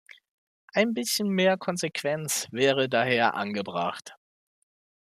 Ein 0.73 0.95
bisschen 0.95 1.27
mehr 1.29 1.57
Konsequenz 1.59 2.47
wäre 2.49 2.89
daher 2.89 3.35
angebracht. 3.35 4.15